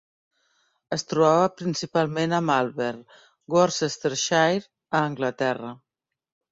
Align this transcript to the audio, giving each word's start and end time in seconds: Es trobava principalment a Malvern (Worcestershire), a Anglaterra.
Es 0.97 1.03
trobava 1.11 1.51
principalment 1.59 2.33
a 2.39 2.41
Malvern 2.47 3.05
(Worcestershire), 3.59 4.69
a 5.01 5.09
Anglaterra. 5.13 5.75